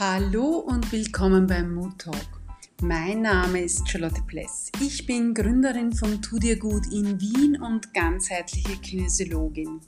[0.00, 2.40] Hallo und willkommen beim Mood Talk.
[2.80, 4.72] Mein Name ist Charlotte Pless.
[4.80, 9.82] Ich bin Gründerin von Tu dir gut in Wien und ganzheitliche Kinesiologin.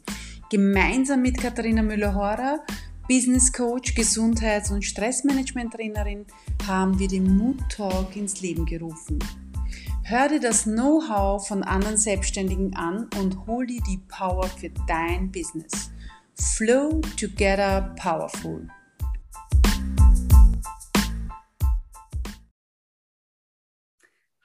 [0.51, 2.61] Gemeinsam mit Katharina Müller-Horer,
[3.09, 6.27] Business Coach, Gesundheits- und Stressmanagement-Trainerin,
[6.67, 9.19] haben wir den Mood Talk ins Leben gerufen.
[10.03, 15.33] Hör dir das Know-how von anderen Selbstständigen an und hol dir die Power für dein
[15.33, 15.91] Business.
[16.35, 18.69] Flow Together Powerful.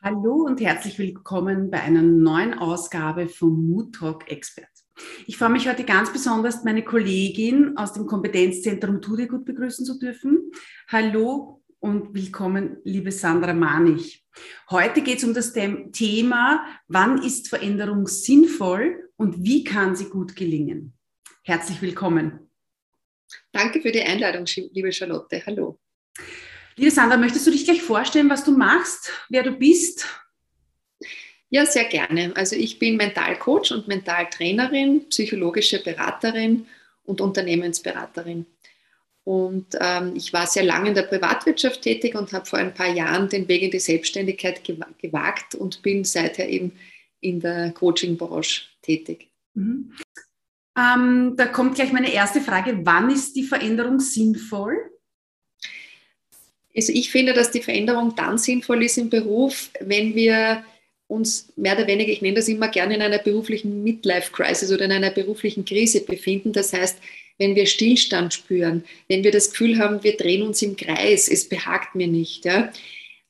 [0.04, 4.70] Hallo und herzlich willkommen bei einer neuen Ausgabe vom Mood Talk Expert.
[5.26, 9.98] Ich freue mich heute ganz besonders, meine Kollegin aus dem Kompetenzzentrum Tude gut begrüßen zu
[9.98, 10.52] dürfen.
[10.88, 14.23] Hallo und willkommen, liebe Sandra Manich.
[14.70, 20.36] Heute geht es um das Thema, wann ist Veränderung sinnvoll und wie kann sie gut
[20.36, 20.94] gelingen?
[21.44, 22.52] Herzlich willkommen.
[23.52, 25.44] Danke für die Einladung, liebe Charlotte.
[25.48, 25.80] Hallo.
[26.80, 30.06] Liebe Sandra, möchtest du dich gleich vorstellen, was du machst, wer du bist?
[31.50, 32.31] Ja, sehr gerne.
[32.36, 36.67] Also ich bin Mentalcoach und Mentaltrainerin, psychologische Beraterin
[37.03, 38.45] und Unternehmensberaterin.
[39.23, 42.94] Und ähm, ich war sehr lange in der Privatwirtschaft tätig und habe vor ein paar
[42.94, 46.73] Jahren den Weg in die Selbstständigkeit gewagt und bin seither eben
[47.22, 49.30] in der Coaching-Branche tätig.
[49.56, 49.94] Mhm.
[50.78, 52.81] Ähm, da kommt gleich meine erste Frage.
[52.84, 54.78] Wann ist die Veränderung sinnvoll?
[56.78, 60.64] Also ich finde, dass die Veränderung dann sinnvoll ist im Beruf, wenn wir
[61.08, 64.92] uns mehr oder weniger, ich nenne das immer gerne, in einer beruflichen Midlife-Crisis oder in
[64.92, 66.53] einer beruflichen Krise befinden.
[66.53, 67.00] Das heißt,
[67.39, 71.50] wenn wir Stillstand spüren, wenn wir das Gefühl haben, wir drehen uns im Kreis, es
[71.50, 72.45] behagt mir nicht.
[72.45, 72.72] Ja.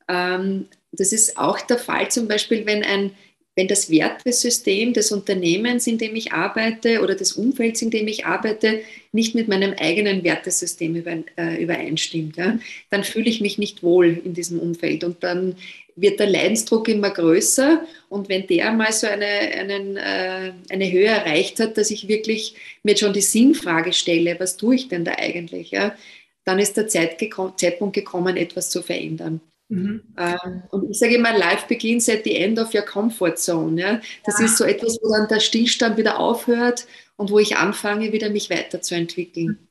[0.10, 3.12] Ähm, das ist auch der Fall zum Beispiel, wenn ein
[3.58, 8.24] wenn das Wertesystem des Unternehmens, in dem ich arbeite oder des Umfelds, in dem ich
[8.28, 11.04] arbeite, nicht mit meinem eigenen Wertesystem
[11.36, 12.60] äh, übereinstimmt, ja,
[12.92, 15.56] dann fühle ich mich nicht wohl in diesem Umfeld und dann
[15.96, 21.08] wird der Leidensdruck immer größer und wenn der mal so eine, einen, äh, eine Höhe
[21.08, 22.54] erreicht hat, dass ich wirklich
[22.84, 25.96] mir schon die Sinnfrage stelle, was tue ich denn da eigentlich, ja,
[26.44, 29.42] dann ist der Zeit geko Zeitpunkt gekommen, etwas zu verändern.
[29.70, 30.02] Mhm.
[30.18, 33.80] Ähm, und ich sage immer, life begins at the end of your comfort zone.
[33.80, 34.02] Ja?
[34.26, 34.46] Das ja.
[34.46, 38.50] ist so etwas, wo dann der Stillstand wieder aufhört und wo ich anfange, wieder mich
[38.50, 39.68] weiterzuentwickeln.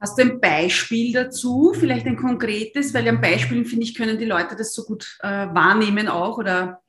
[0.00, 2.94] Hast du ein Beispiel dazu, vielleicht ein konkretes?
[2.94, 6.82] Weil am Beispielen, finde ich, können die Leute das so gut äh, wahrnehmen auch oder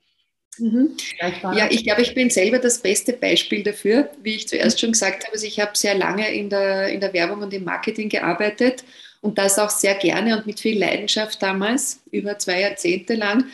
[0.58, 0.96] Mhm.
[1.18, 4.10] Ja, ich glaube, ich bin selber das beste Beispiel dafür.
[4.22, 7.12] Wie ich zuerst schon gesagt habe, also ich habe sehr lange in der, in der
[7.12, 8.84] Werbung und im Marketing gearbeitet
[9.20, 13.46] und das auch sehr gerne und mit viel Leidenschaft damals, über zwei Jahrzehnte lang.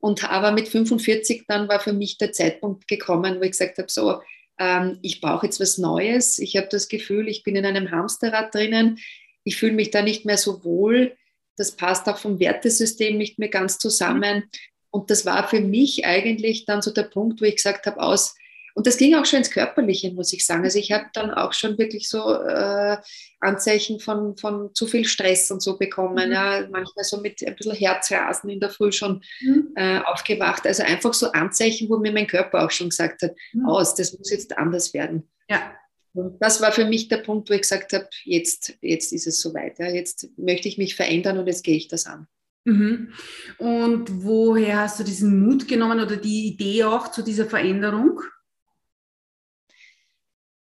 [0.00, 3.90] Und aber mit 45 dann war für mich der Zeitpunkt gekommen, wo ich gesagt habe,
[3.90, 4.20] so,
[4.58, 6.38] ähm, ich brauche jetzt was Neues.
[6.38, 8.98] Ich habe das Gefühl, ich bin in einem Hamsterrad drinnen.
[9.44, 11.16] Ich fühle mich da nicht mehr so wohl.
[11.56, 14.44] Das passt auch vom Wertesystem nicht mehr ganz zusammen.
[14.90, 18.36] Und das war für mich eigentlich dann so der Punkt, wo ich gesagt habe, aus,
[18.74, 20.64] und das ging auch schon ins Körperliche, muss ich sagen.
[20.64, 22.96] Also ich habe dann auch schon wirklich so äh,
[23.38, 26.28] Anzeichen von, von zu viel Stress und so bekommen.
[26.28, 26.32] Mhm.
[26.32, 29.72] Ja, manchmal so mit ein bisschen Herzrasen in der Früh schon mhm.
[29.76, 30.66] äh, aufgewacht.
[30.66, 33.66] Also einfach so Anzeichen, wo mir mein Körper auch schon gesagt hat, mhm.
[33.66, 35.30] aus, das muss jetzt anders werden.
[35.48, 35.72] Ja.
[36.12, 39.40] Und das war für mich der Punkt, wo ich gesagt habe, jetzt, jetzt ist es
[39.40, 39.78] soweit.
[39.78, 42.26] Ja, jetzt möchte ich mich verändern und jetzt gehe ich das an.
[42.64, 43.12] Mhm.
[43.58, 48.20] Und woher hast du diesen Mut genommen oder die Idee auch zu dieser Veränderung?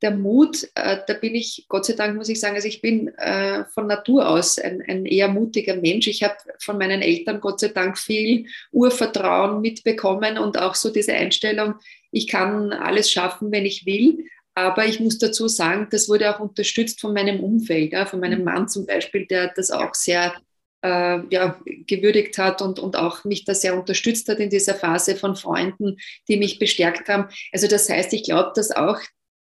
[0.03, 3.09] Der Mut, äh, da bin ich, Gott sei Dank muss ich sagen, also ich bin
[3.17, 6.07] äh, von Natur aus ein, ein eher mutiger Mensch.
[6.07, 11.15] Ich habe von meinen Eltern Gott sei Dank viel Urvertrauen mitbekommen und auch so diese
[11.15, 11.75] Einstellung,
[12.11, 14.25] ich kann alles schaffen, wenn ich will.
[14.55, 18.43] Aber ich muss dazu sagen, das wurde auch unterstützt von meinem Umfeld, ja, von meinem
[18.43, 20.35] Mann zum Beispiel, der das auch sehr
[20.83, 25.17] äh, ja, gewürdigt hat und, und auch mich da sehr unterstützt hat in dieser Phase
[25.17, 25.97] von Freunden,
[26.29, 27.29] die mich bestärkt haben.
[27.53, 28.99] Also das heißt, ich glaube, dass auch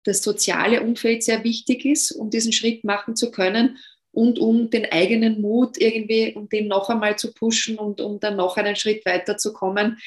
[0.04, 3.78] das soziale Umfeld sehr wichtig ist, um diesen Schritt machen zu können
[4.12, 8.36] und um den eigenen Mut irgendwie, um den noch einmal zu pushen und um dann
[8.36, 9.98] noch einen Schritt weiter zu kommen.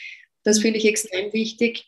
[0.42, 1.86] Das finde ich extrem wichtig.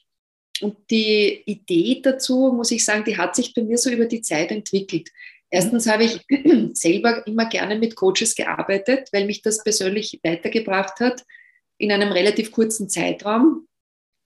[0.63, 4.23] Und die Idee dazu, muss ich sagen, die hat sich bei mir so über die
[4.23, 5.11] Zeit entwickelt.
[5.51, 6.21] Erstens habe ich
[6.73, 11.25] selber immer gerne mit Coaches gearbeitet, weil mich das persönlich weitergebracht hat
[11.79, 13.67] in einem relativ kurzen Zeitraum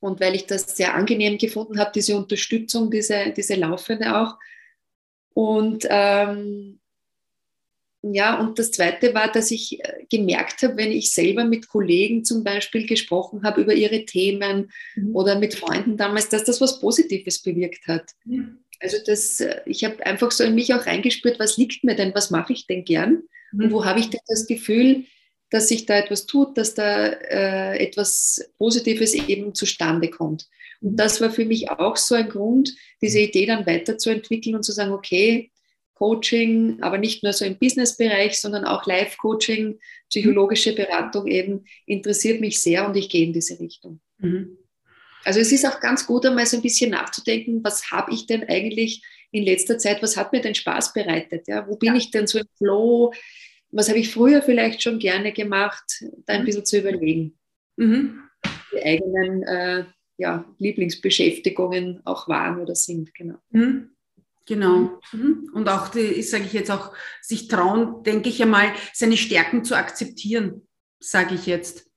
[0.01, 4.37] und weil ich das sehr angenehm gefunden habe, diese Unterstützung, diese, diese laufende auch.
[5.35, 6.81] Und ähm,
[8.03, 12.25] ja, und das Zweite war, dass ich äh, gemerkt habe, wenn ich selber mit Kollegen
[12.25, 15.15] zum Beispiel gesprochen habe über ihre Themen mhm.
[15.15, 18.13] oder mit Freunden damals, dass das was Positives bewirkt hat.
[18.25, 18.65] Mhm.
[18.81, 22.15] Also das, äh, ich habe einfach so in mich auch reingespürt, was liegt mir denn,
[22.15, 23.23] was mache ich denn gern?
[23.53, 23.65] Mhm.
[23.65, 25.05] Und wo habe ich denn das Gefühl,
[25.51, 30.49] dass sich da etwas tut, dass da äh, etwas Positives eben zustande kommt.
[30.81, 34.73] Und das war für mich auch so ein Grund, diese Idee dann weiterzuentwickeln und zu
[34.73, 35.51] sagen, okay,
[35.95, 42.61] Coaching, aber nicht nur so im Businessbereich, sondern auch Life-Coaching, psychologische Beratung eben, interessiert mich
[42.63, 44.01] sehr und ich gehe in diese Richtung.
[44.17, 44.57] Mhm.
[45.25, 48.49] Also es ist auch ganz gut, einmal so ein bisschen nachzudenken, was habe ich denn
[48.49, 51.47] eigentlich in letzter Zeit, was hat mir denn Spaß bereitet?
[51.49, 51.69] Ja?
[51.69, 51.97] Wo bin ja.
[51.97, 53.13] ich denn so im Flow?
[53.73, 56.05] Was habe ich früher vielleicht schon gerne gemacht?
[56.27, 56.47] Da ein mhm.
[56.47, 57.39] bisschen zu überlegen.
[57.77, 58.21] Mhm.
[58.73, 59.85] Die eigenen äh,
[60.17, 63.15] ja, Lieblingsbeschäftigungen auch waren oder sind.
[63.15, 63.39] Genau.
[63.51, 63.91] Mhm.
[64.47, 64.99] Genau.
[65.13, 65.51] Mhm.
[65.55, 69.77] Und auch, die, sage ich jetzt auch, sich trauen, denke ich einmal, seine Stärken zu
[69.77, 70.67] akzeptieren,
[70.99, 71.89] sage ich jetzt.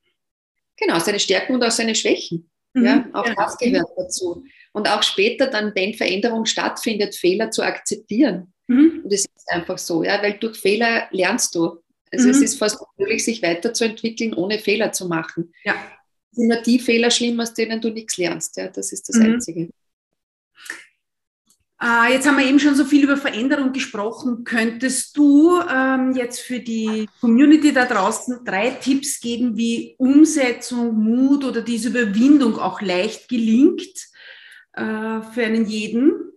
[0.77, 2.49] Genau, seine Stärken und auch seine Schwächen.
[2.73, 2.85] Mhm.
[2.85, 3.33] Ja, auch ja.
[3.35, 4.43] das gehört dazu.
[4.71, 8.52] Und auch später dann, wenn Veränderung stattfindet, Fehler zu akzeptieren.
[8.67, 9.01] Mhm.
[9.03, 11.81] Und es ist einfach so, ja, weil durch Fehler lernst du.
[12.11, 12.43] Also es mhm.
[12.43, 15.53] ist fast unmöglich, sich weiterzuentwickeln, ohne Fehler zu machen.
[15.63, 15.75] Ja.
[16.31, 18.57] Es sind nur die Fehler schlimm, aus denen du nichts lernst.
[18.57, 19.33] Ja, das ist das mhm.
[19.33, 19.69] Einzige.
[21.83, 24.45] Äh, jetzt haben wir eben schon so viel über Veränderung gesprochen.
[24.45, 31.43] Könntest du ähm, jetzt für die Community da draußen drei Tipps geben, wie Umsetzung, Mut
[31.43, 34.07] oder diese Überwindung auch leicht gelingt
[34.73, 36.32] äh, für einen jeden?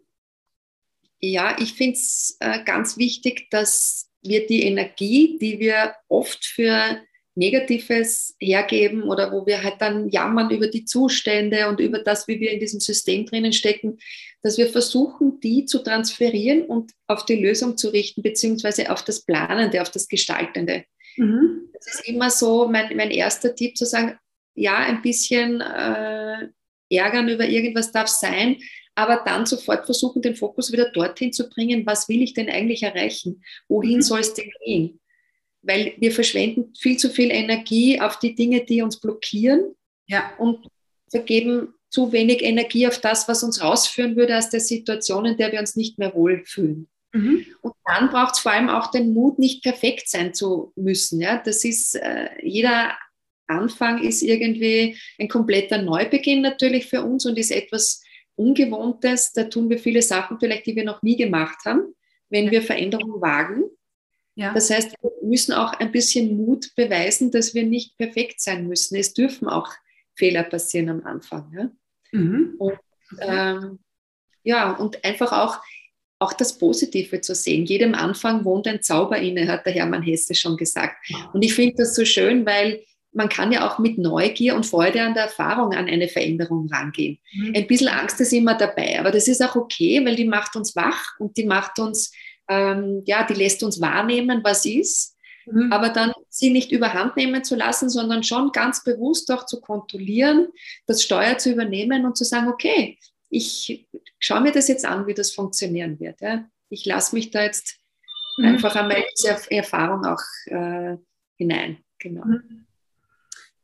[1.21, 7.01] Ja, ich finde es äh, ganz wichtig, dass wir die Energie, die wir oft für
[7.37, 12.41] Negatives hergeben oder wo wir halt dann jammern über die Zustände und über das, wie
[12.41, 13.99] wir in diesem System drinnen stecken,
[14.43, 19.23] dass wir versuchen, die zu transferieren und auf die Lösung zu richten, beziehungsweise auf das
[19.23, 20.85] Planende, auf das Gestaltende.
[21.17, 21.69] Mhm.
[21.75, 24.19] Das ist immer so mein, mein erster Tipp, zu sagen,
[24.55, 26.49] ja, ein bisschen äh,
[26.89, 28.57] ärgern über irgendwas darf sein,
[28.97, 32.83] aber dann sofort versuchen, den Fokus wieder dorthin zu bringen, was will ich denn eigentlich
[32.83, 33.45] erreichen?
[33.69, 34.03] Wohin mhm.
[34.03, 34.99] soll es denn gehen?
[35.67, 39.75] weil wir verschwenden viel zu viel Energie auf die Dinge, die uns blockieren
[40.07, 40.33] ja.
[40.39, 40.67] und
[41.11, 45.53] vergeben zu wenig Energie auf das, was uns rausführen würde aus der Situation, in der
[45.53, 46.89] wir uns nicht mehr wohlfühlen.
[47.13, 47.47] Mhm.
[47.63, 51.21] Und dann braucht es vor allem auch den Mut, nicht perfekt sein zu müssen.
[51.21, 51.43] Ja?
[51.45, 52.97] Das ist, äh, jeder
[53.49, 58.03] Anfang ist irgendwie ein kompletter Neubeginn natürlich für uns und ist etwas
[58.37, 59.33] Ungewohntes.
[59.33, 61.95] Da tun wir viele Sachen vielleicht, die wir noch nie gemacht haben,
[62.29, 63.65] wenn wir Veränderungen wagen.
[64.35, 64.53] Ja.
[64.53, 68.97] Das heißt, wir müssen auch ein bisschen Mut beweisen, dass wir nicht perfekt sein müssen.
[68.97, 69.73] Es dürfen auch
[70.15, 71.51] Fehler passieren am Anfang.
[71.57, 71.71] Ja?
[72.13, 72.55] Mhm.
[72.59, 72.79] Und,
[73.21, 73.79] ähm,
[74.43, 75.59] ja, und einfach auch,
[76.19, 77.65] auch das Positive zu sehen.
[77.65, 80.97] Jedem Anfang wohnt ein Zauber inne, hat der Hermann Hesse schon gesagt.
[81.33, 82.83] Und ich finde das so schön, weil
[83.17, 87.19] man kann ja auch mit Neugier und Freude an der Erfahrung an eine Veränderung rangehen.
[87.33, 87.53] Mhm.
[87.57, 90.77] Ein bisschen Angst ist immer dabei, aber das ist auch okay, weil die macht uns
[90.77, 92.13] wach und die macht uns
[92.49, 95.17] ähm, ja, die lässt uns wahrnehmen, was ist,
[95.47, 95.73] mhm.
[95.73, 100.49] aber dann sie nicht überhand nehmen zu lassen, sondern schon ganz bewusst auch zu kontrollieren,
[100.87, 102.99] das Steuer zu übernehmen und zu sagen, okay,
[103.29, 106.21] ich schaue mir das jetzt an, wie das funktionieren wird.
[106.21, 106.49] Ja.
[106.69, 107.79] Ich lasse mich da jetzt
[108.37, 108.47] mhm.
[108.47, 110.97] einfach einmal diese Erfahrung auch äh,
[111.37, 111.79] hinein.
[111.99, 112.25] Genau.
[112.25, 112.66] Mhm.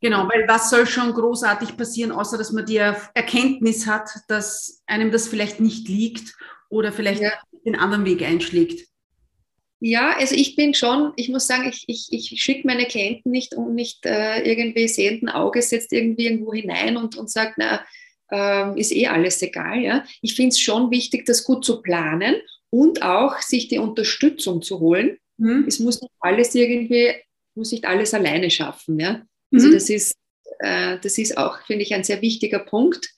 [0.02, 5.12] Genau, weil was soll schon großartig passieren, außer dass man die Erkenntnis hat, dass einem
[5.12, 6.34] das vielleicht nicht liegt
[6.68, 7.30] oder vielleicht ja.
[7.64, 8.88] den anderen Weg einschlägt?
[9.78, 13.54] Ja, also ich bin schon, ich muss sagen, ich, ich, ich schicke meine Klienten nicht
[13.54, 17.84] und nicht äh, irgendwie sehenden Auges jetzt irgendwie irgendwo hinein und, und sagt, na,
[18.32, 19.78] ähm, ist eh alles egal.
[19.80, 20.04] Ja?
[20.20, 22.36] Ich finde es schon wichtig, das gut zu planen
[22.70, 25.18] und auch sich die Unterstützung zu holen.
[25.36, 25.64] Mhm.
[25.68, 27.12] Es muss nicht alles irgendwie,
[27.54, 28.98] muss nicht alles alleine schaffen.
[28.98, 29.22] Ja?
[29.52, 29.72] Also mhm.
[29.72, 30.14] das ist,
[30.58, 33.10] äh, das ist auch, finde ich, ein sehr wichtiger Punkt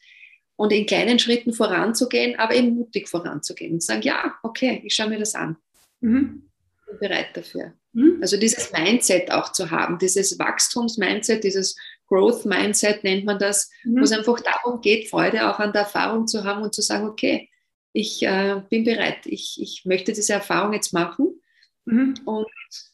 [0.56, 5.08] und in kleinen Schritten voranzugehen, aber eben mutig voranzugehen und sagen, ja, okay, ich schaue
[5.08, 5.56] mir das an.
[6.00, 6.50] Mhm.
[6.86, 7.72] Bin bereit dafür.
[7.92, 8.18] Mhm.
[8.20, 11.76] Also dieses Mindset auch zu haben, dieses Wachstums-Mindset, dieses
[12.08, 14.00] Growth-Mindset nennt man das, mhm.
[14.00, 17.08] wo es einfach darum geht, Freude auch an der Erfahrung zu haben und zu sagen,
[17.08, 17.48] okay,
[17.92, 21.40] ich äh, bin bereit, ich, ich möchte diese Erfahrung jetzt machen
[21.84, 22.14] mhm.
[22.24, 22.46] und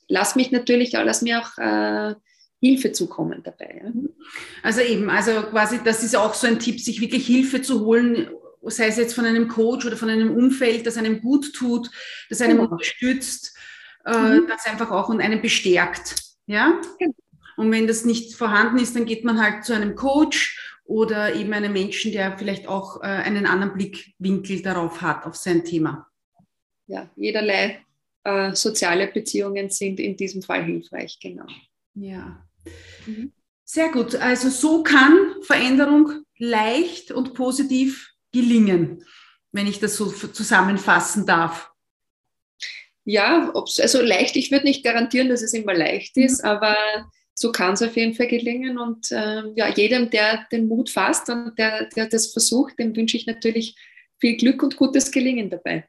[0.09, 2.14] lass mich natürlich, lass mir auch äh,
[2.60, 3.80] Hilfe zukommen dabei.
[3.82, 3.90] Ja.
[3.90, 4.10] Mhm.
[4.62, 8.30] Also eben, also quasi, das ist auch so ein Tipp, sich wirklich Hilfe zu holen,
[8.62, 11.90] sei es jetzt von einem Coach oder von einem Umfeld, das einem gut tut,
[12.28, 12.70] das einem genau.
[12.70, 13.56] unterstützt,
[14.04, 14.46] äh, mhm.
[14.46, 16.22] das einfach auch und einen bestärkt.
[16.46, 16.80] Ja?
[16.98, 17.14] Genau.
[17.56, 21.52] Und wenn das nicht vorhanden ist, dann geht man halt zu einem Coach oder eben
[21.52, 26.08] einem Menschen, der vielleicht auch äh, einen anderen Blickwinkel darauf hat, auf sein Thema.
[26.86, 27.84] Ja, jederlei
[28.24, 31.46] äh, soziale Beziehungen sind in diesem Fall hilfreich, genau.
[31.94, 32.46] Ja.
[33.06, 33.32] Mhm.
[33.64, 34.16] Sehr gut.
[34.16, 39.04] Also so kann Veränderung leicht und positiv gelingen,
[39.52, 41.70] wenn ich das so zusammenfassen darf.
[43.04, 46.50] ja, also leicht, ich würde nicht garantieren, dass es immer leicht ist, mhm.
[46.50, 46.76] aber
[47.34, 48.78] so kann es auf jeden Fall gelingen.
[48.78, 53.16] Und äh, ja, jedem, der den Mut fasst und der, der das versucht, dem wünsche
[53.16, 53.76] ich natürlich
[54.18, 55.88] viel Glück und gutes Gelingen dabei.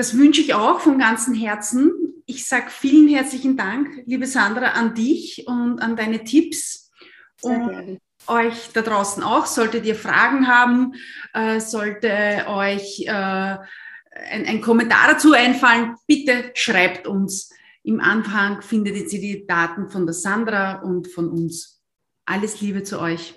[0.00, 1.92] Das wünsche ich auch von ganzem Herzen.
[2.24, 6.90] Ich sage vielen herzlichen Dank, liebe Sandra, an dich und an deine Tipps.
[7.36, 7.98] Sehr und gerne.
[8.26, 10.94] euch da draußen auch, solltet ihr Fragen haben,
[11.34, 17.52] äh, sollte euch äh, ein, ein Kommentar dazu einfallen, bitte schreibt uns.
[17.82, 21.82] Im Anfang findet ihr die Daten von der Sandra und von uns.
[22.24, 23.34] Alles Liebe zu euch.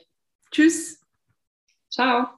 [0.50, 1.01] Tschüss.
[1.89, 2.29] Ciao.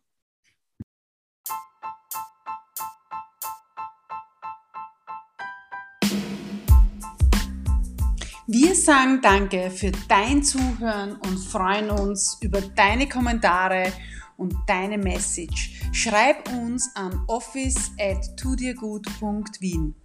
[8.47, 13.91] Wir sagen Danke für dein Zuhören und freuen uns über deine Kommentare
[14.37, 15.81] und deine Message.
[15.91, 19.95] Schreib uns an office at tudirgut.wien.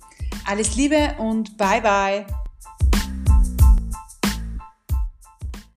[0.46, 2.24] Alles Liebe und bye bye.